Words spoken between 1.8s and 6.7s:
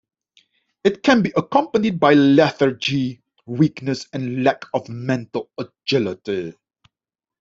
by lethargy, weakness, and lack of mental agility.